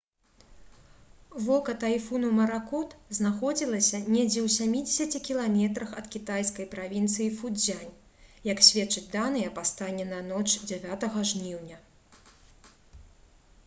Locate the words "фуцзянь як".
7.43-8.65